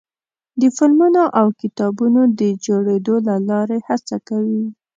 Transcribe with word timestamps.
د 0.61 0.63
فلمونو 0.77 1.23
او 1.39 1.47
کتابونو 1.61 2.21
د 2.39 2.41
جوړېدو 2.65 3.15
له 3.27 3.35
لارې 3.49 3.77
هڅه 3.87 4.17
کوي. 4.27 4.63